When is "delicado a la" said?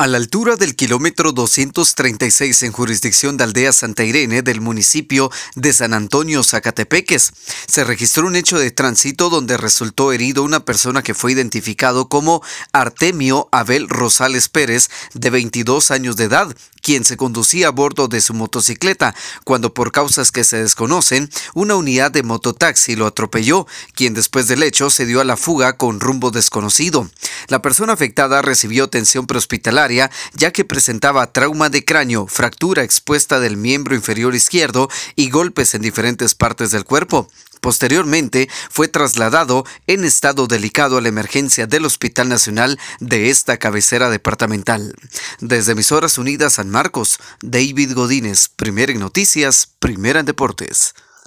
40.46-41.08